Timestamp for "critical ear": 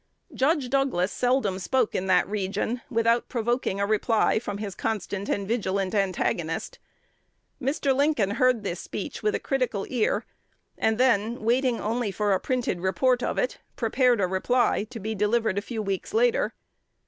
9.39-10.25